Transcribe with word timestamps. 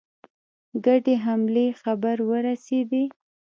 ګډې 0.85 1.15
حملې 1.25 1.67
خبر 1.81 2.17
ورسېدی. 2.29 3.05